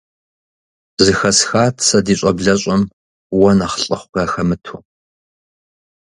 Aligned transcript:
Зыхэсхат 1.03 1.75
сэ 1.87 1.97
ди 2.05 2.13
щӀэблэщӀэм 2.19 2.81
уэ 3.39 3.51
нэхъ 3.57 3.77
лӀыхъу 3.85 4.15
яхэмыту. 4.23 4.79